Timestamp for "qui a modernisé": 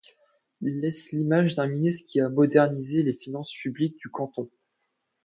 2.09-3.03